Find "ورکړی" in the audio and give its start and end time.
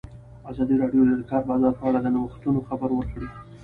2.93-3.27